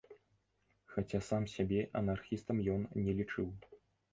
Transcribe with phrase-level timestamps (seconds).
[0.93, 3.47] Хаця сам сябе анархістам ён не лічыў.